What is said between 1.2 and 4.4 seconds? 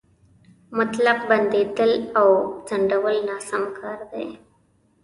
بندېدل او ځنډول ناسم کار دی.